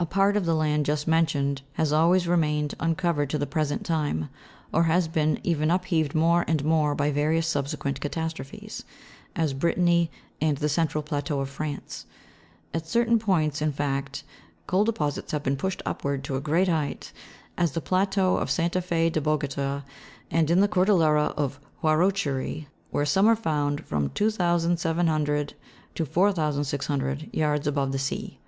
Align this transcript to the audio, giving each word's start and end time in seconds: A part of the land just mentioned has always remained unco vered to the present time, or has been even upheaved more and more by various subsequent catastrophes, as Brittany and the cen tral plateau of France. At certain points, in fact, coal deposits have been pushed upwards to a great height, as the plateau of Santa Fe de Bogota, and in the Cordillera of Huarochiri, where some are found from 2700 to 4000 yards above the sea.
A 0.00 0.04
part 0.04 0.36
of 0.36 0.46
the 0.46 0.54
land 0.56 0.84
just 0.84 1.06
mentioned 1.06 1.62
has 1.74 1.92
always 1.92 2.26
remained 2.26 2.74
unco 2.80 3.12
vered 3.12 3.28
to 3.28 3.38
the 3.38 3.46
present 3.46 3.86
time, 3.86 4.28
or 4.72 4.82
has 4.90 5.06
been 5.06 5.38
even 5.44 5.70
upheaved 5.70 6.12
more 6.12 6.44
and 6.48 6.64
more 6.64 6.92
by 6.96 7.12
various 7.12 7.46
subsequent 7.46 8.00
catastrophes, 8.00 8.82
as 9.36 9.52
Brittany 9.52 10.10
and 10.40 10.58
the 10.58 10.68
cen 10.68 10.88
tral 10.88 11.04
plateau 11.04 11.38
of 11.38 11.48
France. 11.50 12.04
At 12.74 12.88
certain 12.88 13.20
points, 13.20 13.62
in 13.62 13.70
fact, 13.70 14.24
coal 14.66 14.82
deposits 14.82 15.30
have 15.30 15.44
been 15.44 15.54
pushed 15.56 15.82
upwards 15.86 16.24
to 16.24 16.34
a 16.34 16.40
great 16.40 16.66
height, 16.66 17.12
as 17.56 17.70
the 17.70 17.80
plateau 17.80 18.38
of 18.38 18.50
Santa 18.50 18.80
Fe 18.82 19.08
de 19.08 19.20
Bogota, 19.20 19.82
and 20.32 20.50
in 20.50 20.58
the 20.62 20.66
Cordillera 20.68 21.26
of 21.36 21.60
Huarochiri, 21.80 22.66
where 22.90 23.06
some 23.06 23.28
are 23.28 23.36
found 23.36 23.86
from 23.86 24.08
2700 24.08 25.54
to 25.94 26.04
4000 26.04 27.28
yards 27.32 27.68
above 27.68 27.92
the 27.92 28.00
sea. 28.00 28.40